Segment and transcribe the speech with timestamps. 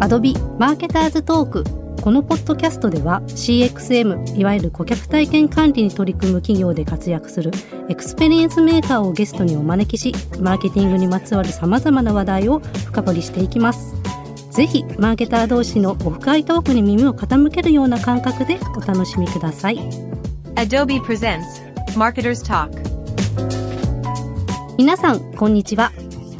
[0.00, 1.64] Adobe マーケターズトーク
[2.00, 7.50] このポッドキャストでは CXM いわゆる顧客体験管理に取り組む企業で活躍する
[7.88, 13.96] エクスペリエンスメーカーをゲストにお招きしマーケティングにまつわるさまざまな話題を深掘りしていきます。
[14.50, 19.78] ぜひマーケター同士のオフ会トークに耳を傾けるような感覚でお楽しみください。
[20.54, 21.44] Adobe presents
[21.96, 22.70] Marketers Talk.
[24.76, 25.92] 皆さんこんにちは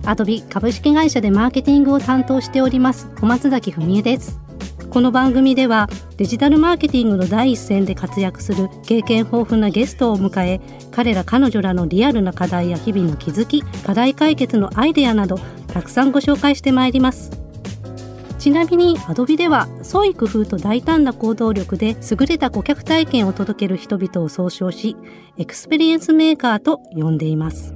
[0.09, 4.40] アドビ株式会社でマーケティングを担当しております小松崎文恵です。
[4.89, 17.30] この番組ではデジタルマーケティングの第一線で活躍する経験豊富なゲストを迎え彼ら彼女らのリアルな課題や日々の気づき課題解決のアイデアなどたくさんご紹介してまいります。
[18.38, 24.96] ちなみに Adobe では創意工夫と大胆な行動力で優れた顧客体験を届ける人々を総称し
[25.36, 27.75] エクスペリエンスメーカーと呼んでいます。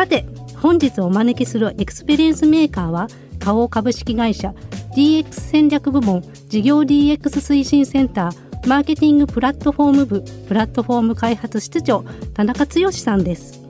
[0.00, 0.24] さて
[0.60, 3.08] 本日お招きするエクスペリエンスメーカーは
[3.40, 4.54] 花王株式会社
[4.94, 13.60] DX 戦略部門事業 DX 推進センターマーケティングプラットフォーム部プラットフォーム開発室長田中剛さんです。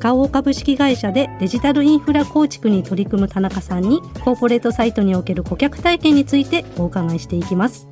[0.00, 7.86] 花王株式会社でデジタルインフラ構築に取り組む田中さんにコーポレートサイトにおける顧客体験についてお伺いしていきます。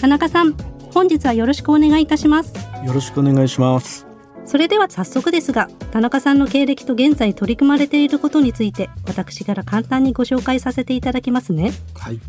[0.00, 0.54] 田中さん
[0.92, 2.54] 本日はよろしくお願いいたします。
[2.84, 4.05] よろしくお願いします。
[4.46, 12.20] それでは早速ですが田中さんの経歴と現在取り組まれていることについて私から簡単にご紹介させていただきますねはい。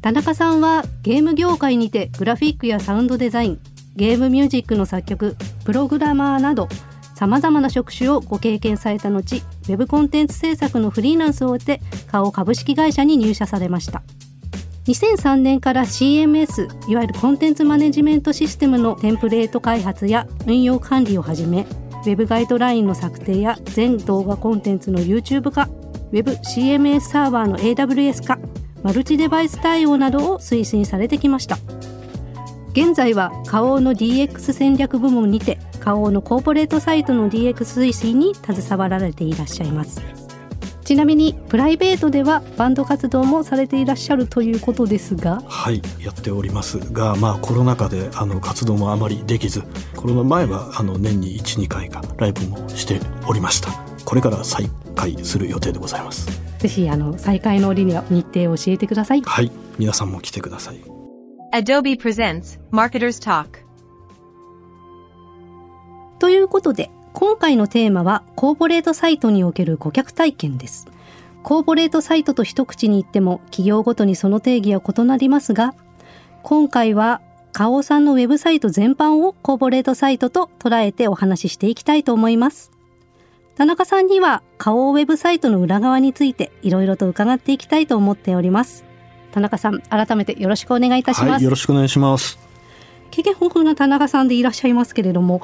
[0.00, 3.60] 田中さんはゲーム業界にてグラフィックやサウンドデザイン
[3.96, 6.68] ゲームミュージックの作曲プログラマーなど
[7.16, 14.02] さまざまな職種をご経験された後ウェブコンテンツ制作のフリーランスを終えて花王株式会社に入社されました
[14.86, 25.68] 2003年から CMS いわゆるコンテンツマネジメントシステムのテンプレート開発や運用管理をはじめウェブガイドラインの策定や全動画コンテンツの YouTube 化
[26.12, 28.38] WebCMS サーバーの AWS 化
[28.84, 31.58] マルチデバイス対応などを推進されてきました。
[32.76, 40.25] 現在は花王の DX 戦略部門にて花王のコーポレートサイトの DX 推進に携わられていらっしゃいます。
[40.86, 49.64] ちなみにプライベートではバンド活動もされていらっしゃるということですがはい、やっておりますが、まあコロナ禍であの活動もあまりできず、
[49.96, 53.70] コロナ前はあの年に1、2回かライブもしておりました。
[54.04, 56.28] これから再開する予定でございます。
[56.60, 60.80] ぜひあの再開の折には日程を教えてくださいはい、皆さんも来てください。
[61.52, 63.66] Adobe presents Marketers Talk.
[66.20, 70.86] ということで今回のテーマはコーポレートサイトにおける顧客体験です。
[71.42, 75.74] コーポレートサイトと一口に言っても企業ごとにその定義は異なりますが
[76.42, 77.22] 今回は
[77.54, 82.70] 花王さんのウェブサイト全般をコーポレートサイトと捉えてお話ししていきたいと思います。
[83.56, 88.84] 田中さんには花王ウェブサイトの裏側についていろいろと伺っていきたいと思っております。
[89.32, 92.38] 田中さん改めてよろしくお願いいたします、はい、よろしくお願いします。
[93.10, 95.40] 経験豊富な田中さんでいらっしゃいますけれども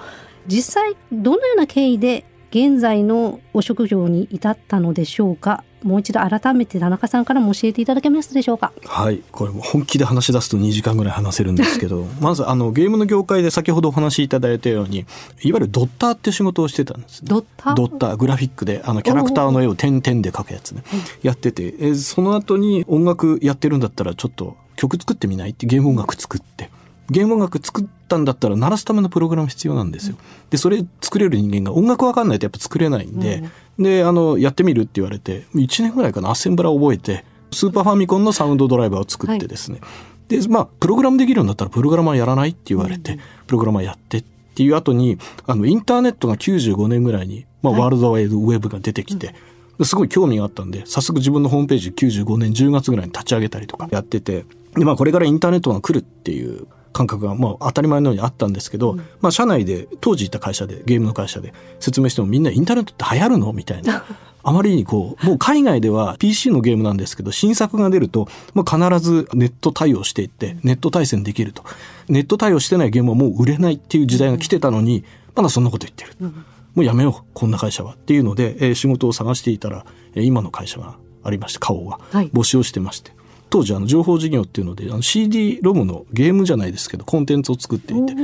[0.47, 5.65] 実際どのような経緯で現在のお職業に至ったのでしょうか？
[5.83, 8.73] もう一度改めて田中さんからも教えていただけますでしょうか？
[8.85, 14.99] はい、これも本気で話し出すと2時間ぐらい話せるんですけど、 まずあのゲームの業界で先ほどお話しいただいたように、
[15.43, 17.23] いわゆるドッターって仕事をしてたんです。
[17.23, 17.29] ね。
[17.31, 17.75] ドッター？
[17.75, 20.83] ドッターグラフィックであのキャラクターの絵を点々で描くやつね。
[21.23, 25.51] やっててえーその後に音楽やってるんだったらちょっと曲作ってみない？
[25.51, 26.71] ってゲーム音楽作って
[27.11, 30.17] ゲーム音楽作ったんだったら鳴らすためのプログラム必要なんですよ。
[30.51, 33.45] でそれ作れる人間が音楽わかんないとやっぱ作れないんで、
[33.79, 39.81] であのやってみるって言われて1年ぐらいかなアッセンブラを覚えてスーパーファミコンのサウンドドライバーを作ってですね、
[40.29, 44.25] でまあプログラムできるようになったらプログラマーやらないって言われて、プログラマーやってっ
[44.55, 49.35] ていう後にあのインターネットが95年ぐらいに、まあ、ワールドワイドウェブが出てきて、
[49.79, 54.45] ですごい興味があったんで早速自分のホームページ95年10月ぐらいに立ち上げたりとかやってて
[54.77, 63.53] で、まあ、これからインターネットが来るっていう感覚がまあ当たり前のようにあったんですけど、まあ、社内で当時いた会社でゲームの会社で説明してもみんなインターネットって流行るの？
[63.53, 64.05] みたいな。
[64.45, 71.63] あまりにこう、もう海外では PC のゲームなんですけど、新作が出ると、もう必ずネット対応していって、ネット対戦できると。
[72.09, 75.05] ネット対応してないゲームはもう売れないっていう時代が来てたのに、
[75.37, 76.33] まだそんなこと言ってる。
[76.75, 77.93] もうやめよう、こんな会社は。
[77.95, 79.87] っていうので、えー仕事を探していたら、
[80.17, 83.13] えー今の会社がありまして、花王がはい募集をしてまして。
[83.53, 88.15] 当時、あの、情報事業っていうので、あの CD ロムのゲームじゃないですけど、コンテンツを作っていて、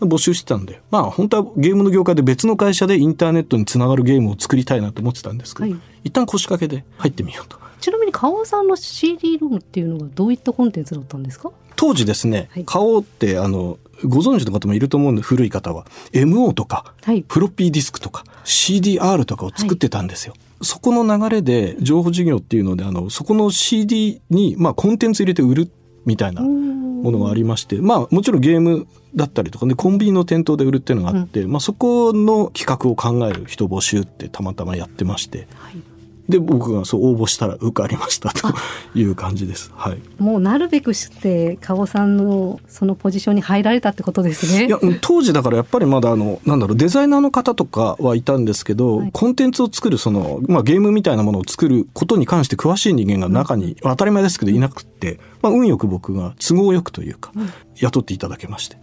[0.00, 7.58] 募集してたんで、まあ本当はゲームの業界で別の会社でインターネットにつながるゲームを作りたいなと思ってたんですけど、はい一旦腰掛けで入ってみようと。
[7.80, 11.50] ちなみに花王さんの CD ロムっていうのがどういったコンテンツだったんですか？
[11.74, 17.24] 当時ですね、はい買おうってあのご存知の方もいると思うんで古い方は MO とかはい。
[17.28, 20.34] フロッピーディスクとか CDR とかを作ってたんですよ。
[20.62, 25.70] そこの流れで情報事業っていうのであのそこの CD にまあコンテンツ入れて売る
[26.04, 35.48] みたいなものがありましてまあもちろんゲームだったりとかねコンビニの店頭で売るっていうのがあって、まあ、そこの企画を考える人募集ってたまたまやってまして。
[35.56, 35.95] はい
[36.28, 38.52] で僕がそう応募したら受かりましたと
[38.94, 39.70] いう感じです。
[39.74, 39.98] はい。
[40.18, 44.66] もうなるべくして、かおさんのそのポジションに入られたってことですね。
[44.66, 49.10] いやうん当時だからやっぱりまだあのなんだろうデザイナーの方とかはいたんですけど、はい。
[49.12, 57.32] コンテンツを作るその、まあ、ゲームみたいなものを作ることに関して詳しい人間が中に、当たり前ですけどいなくって、まあ、運よく僕が都合よくというか、
[57.76, 58.76] 雇っていただけまして、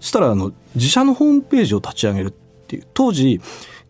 [0.00, 2.30] そしたらあの自社のホームページを立ち上げるっ
[2.66, 3.40] ていう当時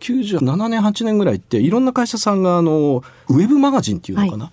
[0.01, 4.53] 97年8年ぐらいっていろんな会社さんがあのウェブマガジンっていうのかな、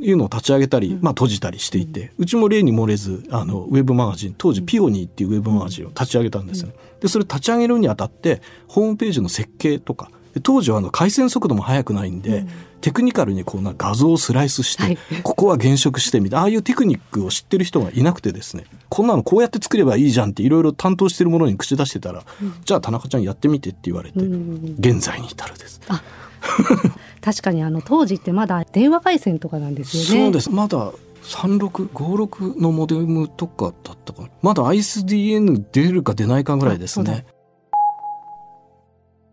[0.00, 6.74] いうのを立ち上げたり、まあ、閉じたりしていて、うちも例に漏れずあのウェブマガジン当時ピオニーっていうウェブマガジンを立ち上げたんですよね。
[7.00, 12.44] でそれ立ち上げるにあたってホームページの設計とかで当時はあの回線速度も速くないんで、
[12.80, 14.98] テクニカルにこうな画像をスライスして、はい。
[15.22, 22.24] ここは減色してみたいなああいうテクニックを知ってる人がいなくてですねこんなのこうやって作ればいいじゃんっていろいろ担当してるものに口出してたら、
[22.64, 24.76] じゃあ田中ちゃんやってみてって言われて、うん。
[24.78, 25.80] 現在に至るです。
[27.20, 30.24] 確かにあの当時ってまだ電話回線とかなんですよね。
[30.26, 30.50] そうです。
[30.50, 30.92] まだ
[31.22, 34.28] 3656のモデムとかだったかな。
[34.42, 37.26] まだ ISDN 出るか出ないかぐらいですね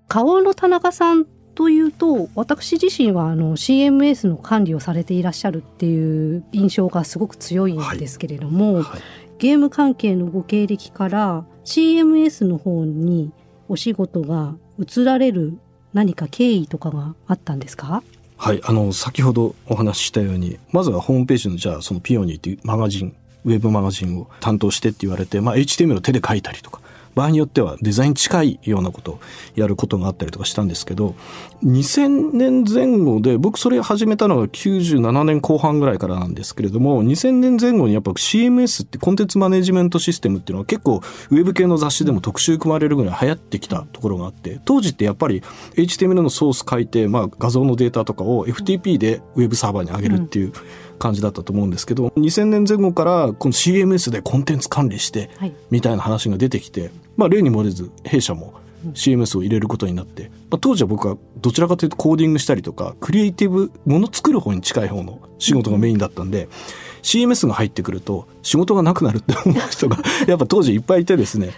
[0.08, 1.26] 顔の田中さん
[1.56, 9.02] というと私自身はあの CMS の管理をされていらっしゃるっていう印象がすごく強いんですけれども、はい。
[9.38, 13.32] ゲーム関係のご経歴から CMS の方に
[13.68, 15.58] お仕事が移られる
[15.94, 18.02] 何か経緯とかがあったんですか？
[18.38, 23.16] はい、あの先ほどお話ししたようにまずはホームページのじゃあそのピオニーっていうマガジン
[23.46, 26.82] ウェブマガジンを担当してって言われて、まあ、HTML を手で書いたりとか
[27.16, 29.20] 場合によってはデザイン近いようなことを
[29.56, 31.16] やることがあったりとかしたんですけど
[31.64, 40.98] 2000年前後で僕それ始めたのが97年後半ぐらいからなんですけれども2000年前後にやっぱ CMS ってコンテンツマネジメントシステムっていうのは結構
[41.32, 45.42] ウェブ系の雑誌でも特集組まれるぐらい流行ってきたところがあって当時ってやっぱり
[45.76, 50.54] HTML のソース書いて、まあ、画像のデータとかを FTP でウェブサーバーに上げるっていう
[51.00, 55.54] 感じだったと思うんですけど2000年前後からこの CMS でコンテンツ管理してはい。
[55.70, 58.54] みたいな話が出てきて、まあ、例に漏れず弊社も
[58.94, 66.48] CMS を入れることになって、まあ、当時は僕はどちらかというとコーディングしたりとかクリエイティブもの作る方に近い方の仕事がメインだったんで、
[67.02, 69.98] CMS が入ってくると仕事がなくなるって思う人が
[70.28, 71.52] やっぱ当時いっぱいいてですね。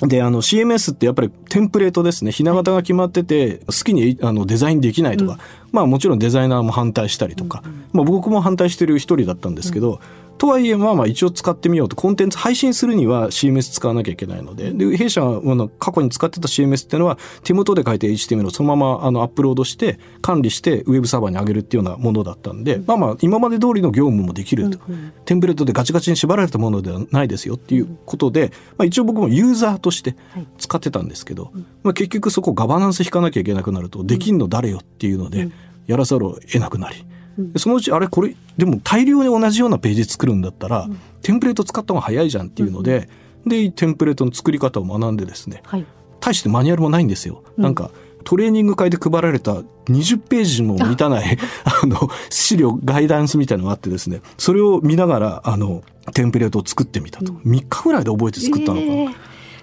[0.00, 2.30] であの CMS ってやっぱりテンプレートですね。
[2.30, 5.38] ひな形が決まってて好きにあのデザインできないとか、
[5.72, 7.62] まあもちろんデザイナーも反対したりとか、
[7.92, 10.00] まあ、僕も反対してる一人だったんですけど、
[10.38, 24.78] とはいえまあまあ一応使ってみようとコンテンツ配信するには CMS 使わなきゃいけないのでで弊社はあの過去に使ってた CMS っていうのは手元で書いて HTML をそのままあのアップロードして管理してウェブサーバーに上げるっていうようなものだったんで、まあまあ今まで通りの業務もできると、
[25.24, 30.46] テンプレートでガチガチに縛られたものではないですよっていうことで、まあ、一応僕もユーザーとしてはい。
[30.58, 31.50] 使ってたんですけど、
[31.82, 35.48] まあ、結局そこガバナンス引かなきゃいけなくなるとできんの誰よっていうので
[35.88, 37.04] やらざるを得なくなり、
[37.38, 40.88] でそのうちあれこれでも大量に同じようなページ作るんだったら、
[41.22, 43.08] テンプレート使った方が早いじゃんっていうので、
[43.46, 45.86] でテンプレートの作り方を学んでですねはい。
[46.20, 47.42] 大してマニュアルもないんですよ。
[47.56, 47.90] なんか
[48.24, 59.14] トレーニング会で配られた20ページも満たない あの資料ガイダンスみたいなのがあってですねそれを見ながらあのテンプレートを作ってみたと、3日ぐらいで覚えて作ったのかな、えー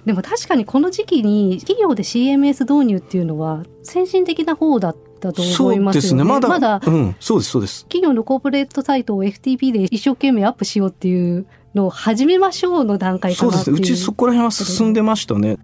[0.06, 4.96] でも確かにこの時期に企業で CMS 導入っていうのは先進的な方だっ
[5.32, 6.24] たと思いますよね。
[6.24, 13.76] まだうん、そうですそうです企業のコーポレートサイトを FTP で一生懸命アップしようっていうのを始めましょうの段階かそうなっていう。
[13.76, 15.58] ですねうちそこら辺は進んでましたね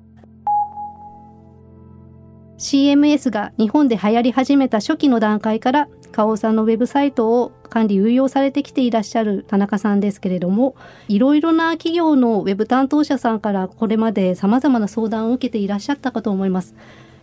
[2.59, 10.76] CMS が日本で流行り始めた初期の段階から花王さんのウェブサイトを管理運用されてきていらっしゃる田中さんですけれども
[11.09, 16.76] いろいろな企業のウェブ担当者さんからこれまで様々な相談を受けていらっしゃったかと思います。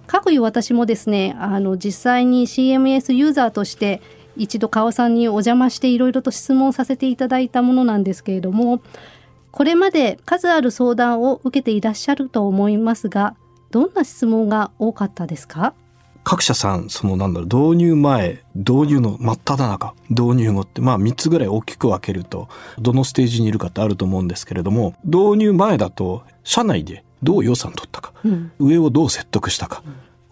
[0.10, 4.02] かくいう私もですねあの実際に CMS ユーザーとして
[4.36, 8.82] 一度川さんにお邪魔していろいろと質問させていただいたものなんですけれども
[9.52, 13.36] これまで数ある相談を受けていらっしゃると思いますが
[13.70, 15.76] どんな質問が多かったですか？
[16.24, 22.50] 各社さんそのなんだろう導入前導入の真っ只中導入後ってまあ3つぐらい大きく分けると
[22.80, 28.52] どのステージにいるかってあると思うんですけれども導入前だと社内でどう予算取ったか、うん。
[28.60, 29.84] 上をどう説得したか、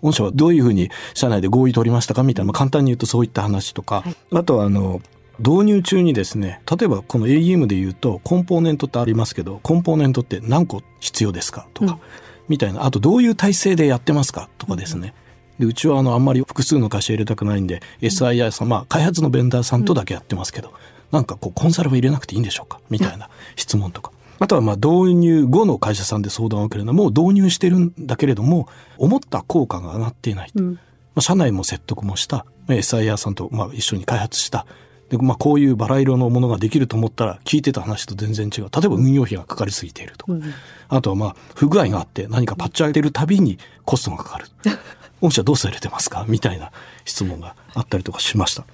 [0.01, 4.15] 御社はどういうふうに社内で合意取りましたかみたいな、まあ、簡単に言うとそういった話とか、はい。
[4.33, 5.01] あとはあの
[5.39, 11.99] 導入中にですね例えばこの AEM で言うとコンポーネントってありますけどコンポーネントって何個必要ですかとか、うん。
[12.47, 12.85] みたいな。
[12.85, 15.13] あとどういう体制でやってますかとかですね、
[15.59, 20.73] でうちはあのあんまり複数の会社入れたくないんで、SIR さん、まあ、開発のベンダーさんとだけやってますけど、
[21.11, 24.11] なんかこうコンサルは入れなくていいんでしょうかみたいな質問とか。
[24.39, 28.67] あとはまあ導入後の会社さんで相談を受けるのはもう導入してるんだけれども
[28.97, 30.63] 思った効果が上がっていないと。
[30.63, 30.79] うんま
[31.15, 34.65] あ、社内も説得もした、まあ SIR さんとまあ一緒に開発した。
[35.09, 38.65] で、まあ、こういうバラ色のものができると思ったら、聞いてた話と全然違う。
[38.65, 40.33] 例えば運用費がかかりすぎているとか。
[40.33, 40.43] うん
[40.89, 44.45] あとはまあ、不具合があって何かパッチ上げるたびにコストがかかる。
[45.19, 46.25] 御社どうされてますか？
[46.27, 46.71] みたいな
[47.03, 48.65] 質問があったりとかしました。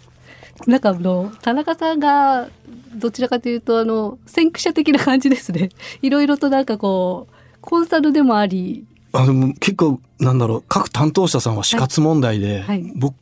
[0.68, 2.50] なんかあの田中さんが
[2.96, 5.70] どちらかというとあの先駆者的な感じですね。
[6.02, 12.82] いろいろとなんかこうコンサルでもあり、あでも結構なんだろう各担当者さんは死活問題で、はい。
[12.82, 12.92] はい。
[12.96, 13.16] 僕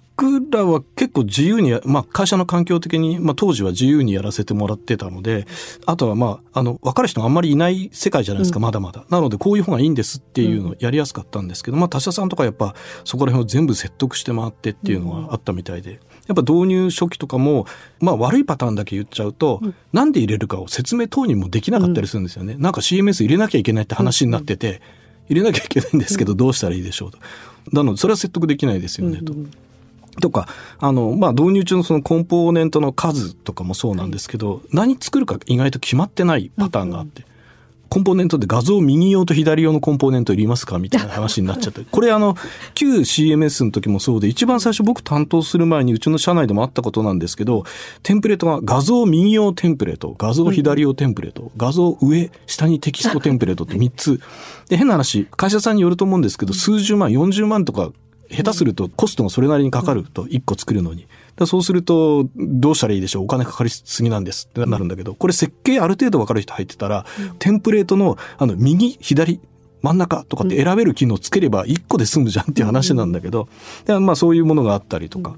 [0.51, 5.47] らは結構自由にや、まあ、会社の環境的に、まあ、当時は自由にやらせてもらってたので
[5.85, 8.63] あとはまああの分かる人があんまりいない世界じゃないですか、うん。
[8.63, 9.05] まだまだ。
[9.09, 15.99] なのでこういう方がいいんですっていうのをやりやすかったんですけど、まあ、他社さんとかやっぱそこら辺を全部説得して回ってっていうのがあったみたいで。
[16.27, 17.65] やっぱ導入初期とかも、
[17.99, 19.75] まあ悪いパターンだけ言っちゃうと、うん。
[19.91, 22.55] なんで入れるかを説明等にもできなかったりするんですよね。
[22.57, 24.81] なんか CMS 入れなきゃいけないって話になってて、
[25.27, 27.17] 入れなきゃいけないんですけどどうしたらいいでしょうと。
[27.71, 29.33] なのでそれは説得できないですよねと。
[29.33, 29.51] うん
[30.19, 30.47] とか、
[30.79, 37.25] あの、まあ、導入中のそのコンポーネントの数とかもそうなんですけど、何作るか意外と決まってないパターンがあって、
[37.91, 41.81] コンポーネントで画像右用と左用のコンポーネントいりますかみたいな話になっちゃって。
[41.91, 42.37] これあの、
[42.73, 47.65] 旧 CMS の時もそうで、一番最初僕担当する前にうちの社内でもあったことなんですけど、
[48.01, 54.21] テンプレートが画像右用テンプレート、画像左用テンプレート、画像上、下にテキストテンプレートって3つ。
[54.69, 57.91] で、変な話、会社さんによると思うんですけど、数十万、40万とか
[58.31, 61.07] 下手するとコストがそれなりにかかると、1個作るのに。
[61.45, 63.23] そうすると、どうしたらいいでしょう？
[63.25, 64.47] お金かかりすぎなんです。
[64.49, 67.05] ってなるんだけど、これ設計ある程度分かる人入ってたら、
[67.39, 69.39] テンプレートの、あの、右、左、
[69.81, 73.49] 真ん中とかって選べる機能つければ1個で済むじゃんっていう話なんだけど、
[73.85, 75.35] でまあそういうものがあったりとか。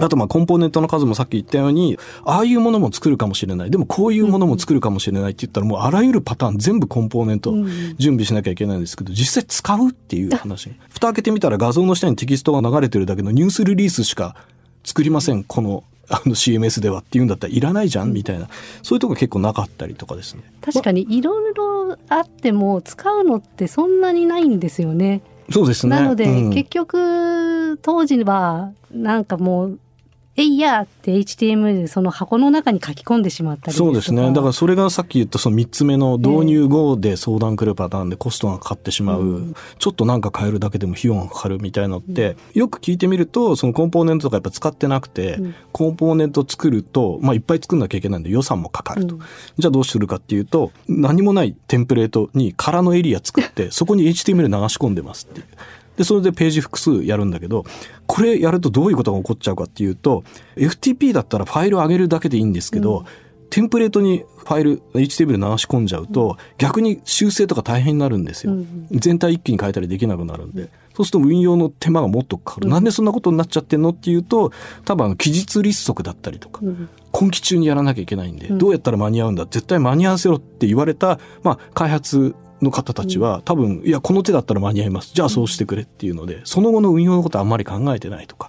[0.00, 3.70] あとまあコンポーネントの数もさっき言ったように、ああいうものも作るかもしれない。
[3.70, 7.66] でもこういうものも作るかもしれないって言ったらもうあらゆるパターン全部コンポーネントうん
[7.98, 10.72] 準備しなきゃいけないんですけど、実際使うっていう話。
[10.90, 14.36] 蓋開けてみたら画像の下にテキストが流れてるだけのニュースリリースしか
[14.84, 15.44] 作りません。
[15.44, 18.48] このあの CMS ではっていうんだったらいらないじゃんみたいな。
[18.82, 20.42] そういうとこ結構なかったりとかですね。
[20.60, 25.22] 確かにいろいろあっても使うのってそんなにないんですよね。
[25.52, 25.96] そうですね。
[25.96, 29.78] なので、うん結局当時はなんかもう
[30.36, 34.32] 「えいや!」って HTML でその箱の中に書き込んでしまったりそうですね。
[34.32, 49.16] だからそれがさっき言ったその3つ目の導入後で相談来るパターンでコストがかかってしまう、うんちょっとなんか変えるだけでも費用がかかるみたいなのって、よく聞いてみると、そのコンポーネントとかやっぱ使ってなくて、うんコンポーネント作ると、まあいっぱい作んなきゃいけないんで予算もかかると。
[49.16, 49.20] うん
[49.58, 55.46] じゃあどうするかっていうと、何もないテンプレートに空のエリア作って、 そこに HTML 流し込んでますっていう。
[56.02, 57.64] で、それでページ複数やるんだけど、
[58.06, 60.24] これやるとどういうことが起こっちゃうかっていうと、
[60.56, 63.04] FTP だったらファイル上げるだけでいいんですけど、
[63.50, 68.54] テンプレートにファイル、HTML 流し込んじゃうと、逆に修正とか大変になるんですよ。
[68.54, 68.86] うん。
[68.90, 70.70] 全体一気に変えたりできなくなるんで。
[70.94, 72.68] そうすると運用の手間がもっとかかる。
[72.68, 74.52] なんでそんなことになっちゃってんのっていうと、
[74.86, 76.88] 多分期日立則だったりとか、うん。
[77.10, 78.58] 今期中にやらなきゃいけないんで、うん。
[78.58, 79.44] どうやったら間に合うんだ？
[79.44, 85.12] 絶対間に合わせろって言われた、まあ、開発の方たちは、多分いやこの手だったら間に合います。
[85.14, 88.48] じゃあそうしてくれっていうのでその後の運用のことはあんまり考えてないとか、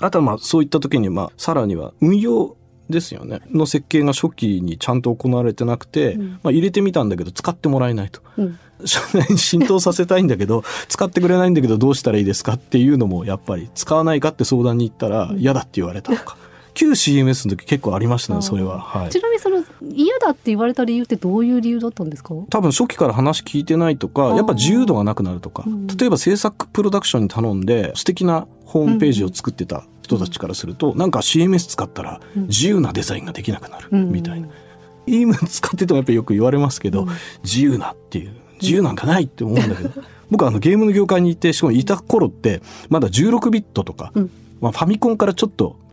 [0.00, 2.56] あとはまあそういった時にまあさらには運用
[2.90, 3.40] ですよね。
[3.50, 6.30] の設計が初期にちゃんと行われてなくて、うん。
[6.30, 8.20] まあ、入れてみたんだけど使ってもらえないと。
[8.38, 8.58] うん。
[8.84, 16.36] 社内に浸透させたいんだけど 使ってくれないんだけどどうしたらいいですかっていうのもやっぱり使わないかって相談に行ったら嫌だって言われたとか、
[16.78, 18.80] 旧 CMS の時結構ありましたねそれは。
[18.80, 19.10] はい。
[19.10, 22.34] ちなみにその嫌だって言われた理由ってどういう理由だったんですか？
[22.50, 24.36] 多分初期から話聞いてないとあかー。
[24.36, 25.64] やっぱ自由度がなくなるとか。
[25.66, 25.86] うん。
[25.88, 32.46] 例えば制作プロダクションに頼んで素敵なホームページを作ってた人たちからするとなんか CMS 使ったらうん。
[32.46, 34.12] 自由なデザインができなくなるうん。
[34.12, 34.46] みたいな。
[35.06, 37.08] イーム使っててもやっぱりよく言われますけど、うん。
[37.42, 38.32] 自由なっていう
[38.62, 39.90] 自由なんかないって思うんだけど。
[40.30, 44.30] 僕はあのゲームの業界にいてしかもいた頃ってまだ16ビットとか、うん。
[44.60, 45.87] まあ、ファミコンからちょっとうん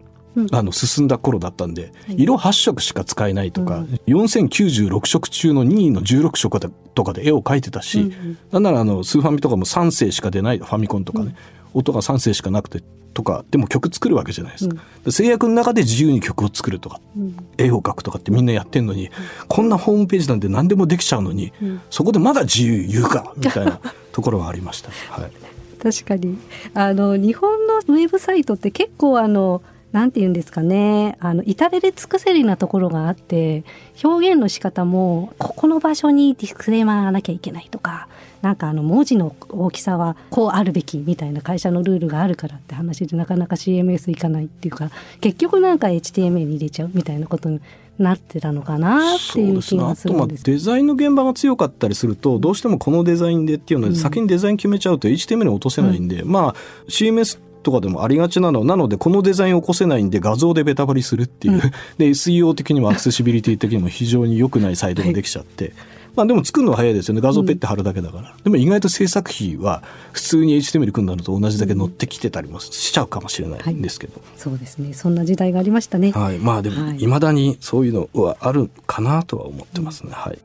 [0.52, 2.24] あの進んだ頃だったんで、はい。
[2.24, 4.00] 色8色しか使えないとか、うん。
[4.08, 6.60] 4096色中の2位の16色
[6.94, 8.38] とかで絵を描いてたし、うんうん。
[8.52, 11.36] なんならあのスーファミとかも3世しか出ないファミコンとかね、
[11.74, 14.76] 音が3世しかなくてとかでも曲作るわけじゃないですか、
[15.06, 17.38] で制約の中で自由に曲を作るとかうん。
[17.58, 19.10] 絵を描くとかってみんなやってんのに、
[19.48, 21.82] こんなホームページなんて何でもできちゃうのに、うん。
[21.90, 23.80] そこでまだ自由言うかみたいな
[24.12, 24.92] ところはありました。
[25.10, 25.32] はい。
[25.82, 26.38] 確かに。
[26.74, 29.62] あの日本のウェブサイトって結構あの
[29.96, 31.16] なんて言うんですかね。
[31.22, 33.64] あの至れり尽くせりなところがあって
[34.04, 38.10] 表現の仕方もここの場所にディスクレーマーなきゃいけないとか
[38.42, 47.62] なんかあの文字の大きさはこうあるべきみたいな会社のルールがあるからって話でなかなか CMS いかないっていうか結局なんか HTML に入れちゃうみたいなことに
[47.98, 56.56] なってたのかなっていう気がするんですデザインの現場が強かったりするとどうしてもこのデザインでっていうので先にデザイン決めちゃうと HTML に落とせないんで、うん、まあ
[56.90, 61.60] CMS とかでもありがちなのなのでこのデザインを起こせないんで画像でベタバリするっていう、うん、
[61.98, 65.66] で SEO 的にもアクセシビリティ的にも非常に良くないサイトができちゃって。
[65.66, 65.74] はい
[66.16, 67.20] まあでも作るのは早いですよね。
[67.20, 68.32] 画像ペッて貼るだけだから。
[68.38, 74.14] うん、でも意外と制作費は普通に HTML 組んだのと同じだけ乗ってきてたりもしちゃうかもしれないんですけど。
[74.16, 74.94] はい、そうですね。
[74.94, 76.12] そんな時代がありましたね。
[76.12, 76.40] はい。
[76.40, 80.12] まあでも、いまだにそういうのはあるかなとは思ってますね。
[80.14, 80.40] はい。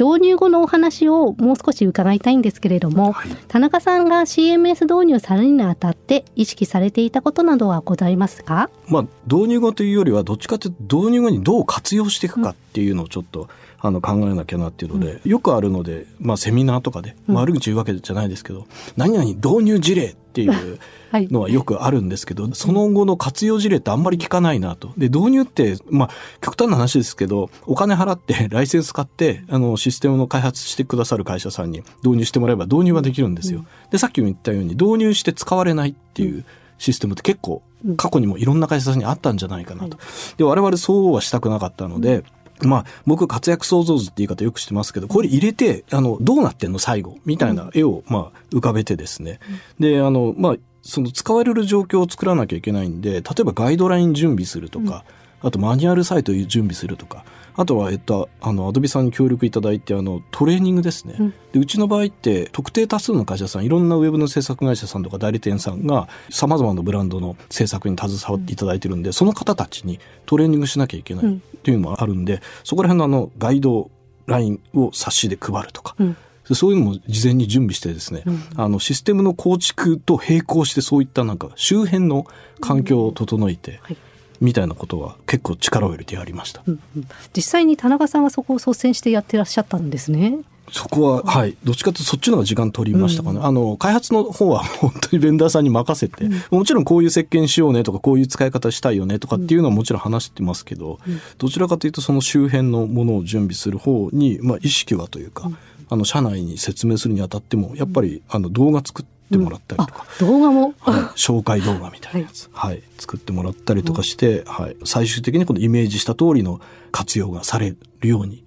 [0.00, 13.48] 導入後のお話をもう少し伺いたいんですけれども、はい、田中さんが CMS 導入されるにあたって意識されていたことなどはございますか、まあ、導入後というよりはどっちかというと導入後にどう活用していくかっていうのをちょっと、
[13.82, 18.66] あの考えなきゃなっていうので、うん、よくあるので、まあ、セミナーとかで、悪口言うわけじゃないですけど、うん、
[18.96, 20.78] 何々導入事例っていう
[21.32, 24.92] のはよくあるんですけど、はい、その後の活用事例ってあんまり聞かないなと。
[24.98, 26.10] で、導入って、まあ、
[26.42, 33.64] 極端な話ですけど、お金払って ライセンス買って、あの、システムの開発してくださる会社さんに導入してもらえば導入はできるんですよ。
[33.90, 36.44] で、さっきも言ったように、導入して使われないっていう
[36.76, 37.62] システムって結構、
[37.96, 39.98] 過去にもいろんな会社さんにあったんじゃないかなと。
[40.36, 42.24] で、我々そうはしたくなかったので、
[42.62, 49.40] まあ、僕、活躍創造図って言い方よくしてますけど、これ入れて、あの、どうなってんの最後みたいな絵を、まあ、浮かべてですね。
[49.78, 55.04] で、あの、まあ、その使われる状況を作らなきゃいけないんで、例えばガイドライン準備するとか、
[55.42, 61.16] あとマニュアルサイト準備するとか、あとは、えっと、あの、アドビさんに協力いただいて、あの、トレーニングですね。
[61.18, 73.90] うん、でうちの場合って、特定多数の会社さん、いろんなウェブの制作会社さんとか代理店さんが、様々なブランドの制作に携わっていただいてるんで、その方たちにトレーニングしなきゃいけないっていうのもあるんで、そこら辺のあの、ガイド
[74.26, 76.16] ラインを冊子で配るとか、うん。
[76.54, 82.26] そういうのも事前に準備してですね、うん、あのシステムの構築と並行してそういったなんか周辺の
[82.60, 83.96] 環境を整えて、うんはい
[84.40, 90.38] みたいなことは結構力を入れてやりました、うんうん、実際に田中さんはそこを率先してやってらっしゃったんですね。
[90.72, 93.40] そこは、はい、どっちかというとそっちの方が時間取りましたかね。
[93.40, 105.50] うん、あの、開発の方は本当にベンダーさんに任せて、うん、もちろんこういう設計にしようねとか、こういう使い方したいよねとかっていうのはもちろん話してますけど、うん、どちらかというとその周辺のものを準備する方に、まあ意識はというか、
[105.88, 118.44] あの、社内に説明するにあたっても、やっぱり、あの、動画作って、ってもらったりとか、うん、動画も、はい、紹介動画みたいなやつ、 はい、はい、作ってもらったりとかして、はい、最終的にこのイメージした通りの活用がされるように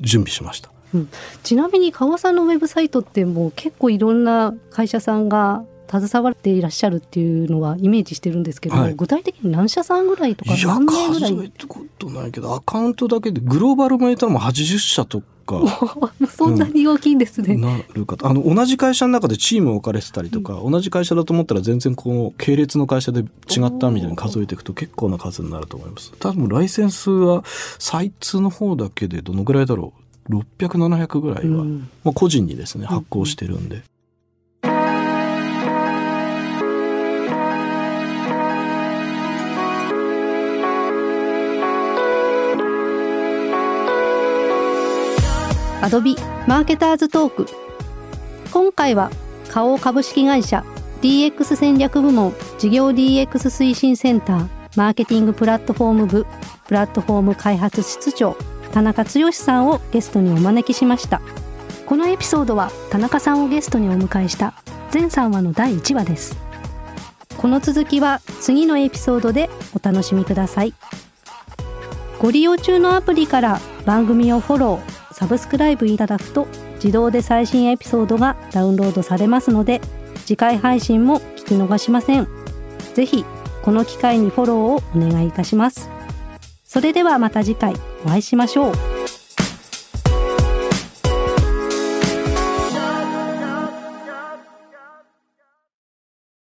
[0.00, 0.70] 準備しました。
[0.94, 1.08] うん、
[1.42, 11.32] ちなみに川さんのウェブサイトってもう結構いろんな会社さんが携わっていらっしゃるっていうのはイメージしてるんですけど、はい、具体的に何社さんぐらいとか何名ぐらい？
[11.32, 15.26] いや数えたことないけどアカウントだけでグローバルも入れたらもう80社とか。
[16.30, 23.24] そんなに大きいんですね、うん、なるかあの同じ会社の中でチームを置かれてたりとか、うん、同じ会社だと思ったら全然こう系列の会社で違
[23.66, 26.14] ったみたいに数えていくと結構な数になると思います。
[26.18, 27.44] 多分ライセンスは
[27.78, 29.92] サイツの方だけでどのぐらいだろ
[30.30, 33.82] う？600700ぐらいは、うん、まあ、個人にですね発行してるんで、
[45.84, 46.16] アドビ
[46.48, 47.46] マーケターズトーク
[48.52, 49.10] 今回は
[49.50, 50.64] 花王株式会社
[51.02, 56.26] DX 戦略部門事業 DX 推進センターマーケティングプラットフォーム部
[56.66, 58.34] プラットフォーム開発室長
[58.72, 61.20] 田中剛さんをゲストにお招きしました。
[61.84, 64.54] このエピソードは田中さんをゲストにお迎えした
[64.90, 66.38] 全3話の第1話です。
[67.36, 70.72] この続きは次のエピソードでお楽しみください。
[72.18, 79.80] ご利用中のアプリから番組をフォローサブスクライブいただくと自動で最新エピソードがダウンロードされますので
[80.26, 82.28] 次回配信も聞き逃しません。
[82.92, 83.24] ぜひ
[83.62, 85.88] この機会にフォローをお願いいたします。
[86.62, 87.72] それではまた次回
[88.04, 88.93] お会いしましょう。